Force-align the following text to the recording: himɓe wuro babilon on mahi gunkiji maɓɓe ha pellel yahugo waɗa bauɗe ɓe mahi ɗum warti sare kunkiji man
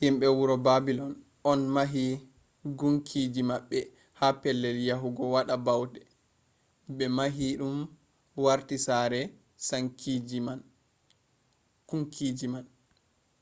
himɓe 0.00 0.26
wuro 0.38 0.54
babilon 0.66 1.12
on 1.50 1.60
mahi 1.74 2.04
gunkiji 2.78 3.42
maɓɓe 3.50 3.78
ha 4.18 4.26
pellel 4.40 4.78
yahugo 4.88 5.24
waɗa 5.34 5.54
bauɗe 5.66 6.00
ɓe 6.96 7.04
mahi 7.16 7.46
ɗum 7.60 7.76
warti 8.44 8.76
sare 8.86 9.20
kunkiji 11.88 12.46
man 12.54 12.64